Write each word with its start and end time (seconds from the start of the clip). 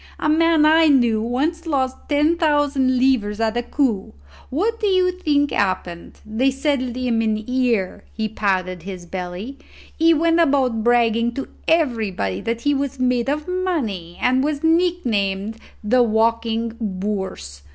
"A 0.19 0.27
man 0.27 0.65
I 0.65 0.87
knew 0.87 1.21
once 1.21 1.67
lost 1.67 1.95
ten 2.09 2.35
thousand 2.35 2.97
livres 2.97 3.39
at 3.39 3.55
a 3.55 3.61
coup. 3.61 4.15
What 4.49 4.79
do 4.79 4.87
you 4.87 5.11
think 5.11 5.51
happened? 5.51 6.21
They 6.25 6.49
settled 6.49 6.97
in 6.97 7.21
him 7.21 7.35
here;" 7.35 8.03
he 8.11 8.27
patted 8.27 8.81
his 8.81 9.05
belly: 9.05 9.59
"he 9.95 10.11
went 10.15 10.39
about 10.39 10.83
bragging 10.83 11.33
to 11.35 11.49
everybody 11.67 12.41
that 12.41 12.61
he 12.61 12.73
was 12.73 12.99
made 12.99 13.29
of 13.29 13.47
money, 13.47 14.17
and 14.19 14.43
was 14.43 14.63
nicknamed 14.63 15.57
the 15.83 16.01
walking 16.01 16.73
bourse. 16.79 17.61